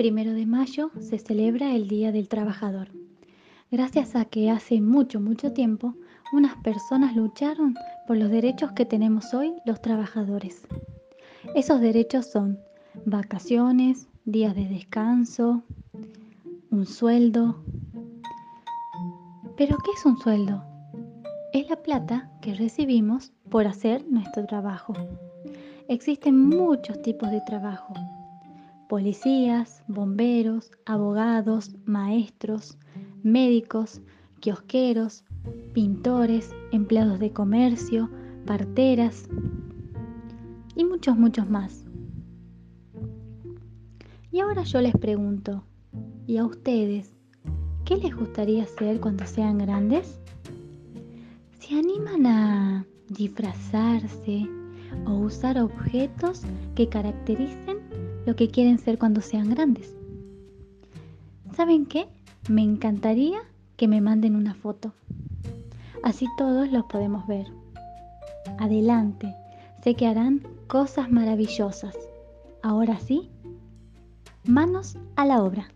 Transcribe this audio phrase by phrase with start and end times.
[0.00, 2.88] primero de mayo se celebra el Día del Trabajador.
[3.70, 5.94] Gracias a que hace mucho, mucho tiempo
[6.32, 7.74] unas personas lucharon
[8.06, 10.62] por los derechos que tenemos hoy los trabajadores.
[11.54, 12.58] Esos derechos son
[13.04, 15.62] vacaciones, días de descanso,
[16.70, 17.62] un sueldo.
[19.58, 20.64] ¿Pero qué es un sueldo?
[21.52, 24.94] Es la plata que recibimos por hacer nuestro trabajo.
[25.86, 27.92] Existen muchos tipos de trabajo.
[28.90, 32.76] Policías, bomberos, abogados, maestros,
[33.22, 34.00] médicos,
[34.40, 35.22] kiosqueros,
[35.72, 38.10] pintores, empleados de comercio,
[38.46, 39.28] parteras
[40.74, 41.84] y muchos, muchos más.
[44.32, 45.62] Y ahora yo les pregunto,
[46.26, 47.14] ¿y a ustedes
[47.84, 50.18] qué les gustaría hacer cuando sean grandes?
[51.60, 54.48] ¿Se animan a disfrazarse,
[55.06, 56.42] o usar objetos
[56.74, 57.79] que caractericen
[58.26, 59.94] lo que quieren ser cuando sean grandes.
[61.54, 62.08] ¿Saben qué?
[62.48, 63.40] Me encantaría
[63.76, 64.92] que me manden una foto.
[66.02, 67.46] Así todos los podemos ver.
[68.58, 69.34] Adelante,
[69.82, 71.96] sé que harán cosas maravillosas.
[72.62, 73.30] Ahora sí,
[74.44, 75.68] manos a la obra.